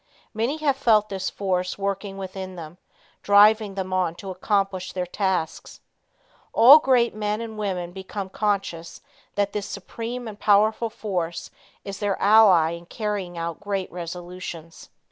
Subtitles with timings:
[0.33, 2.79] Many have felt this force working within them,
[3.21, 5.79] driving them on to accomplish their tasks.
[6.53, 9.01] All great men and women become conscious
[9.35, 11.51] that this supreme and powerful force
[11.85, 14.89] is their ally in carrying out great resolutions.